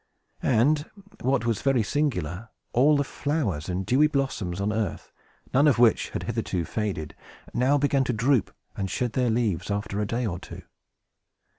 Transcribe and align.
And, 0.41 0.89
what 1.19 1.45
was 1.45 1.61
very 1.61 1.83
singular, 1.83 2.49
all 2.73 2.97
the 2.97 3.03
flowers 3.03 3.69
and 3.69 3.85
dewy 3.85 4.07
blossoms 4.07 4.59
on 4.59 4.73
earth, 4.73 5.11
not 5.53 5.59
one 5.59 5.67
of 5.67 5.77
which 5.77 6.09
had 6.09 6.23
hitherto 6.23 6.65
faded, 6.65 7.13
now 7.53 7.77
began 7.77 8.03
to 8.05 8.13
droop 8.13 8.51
and 8.75 8.89
shed 8.89 9.13
their 9.13 9.29
leaves, 9.29 9.69
after 9.69 9.99
a 10.01 10.07
day 10.07 10.25
or 10.25 10.39
two. 10.39 10.63